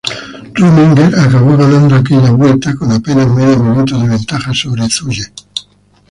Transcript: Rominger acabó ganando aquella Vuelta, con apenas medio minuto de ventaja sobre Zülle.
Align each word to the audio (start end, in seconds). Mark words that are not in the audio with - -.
Rominger 0.55 1.13
acabó 1.19 1.55
ganando 1.55 1.93
aquella 1.93 2.31
Vuelta, 2.31 2.73
con 2.75 2.91
apenas 2.91 3.27
medio 3.31 3.59
minuto 3.61 3.99
de 3.99 4.09
ventaja 4.09 4.51
sobre 4.51 4.89
Zülle. 4.89 5.31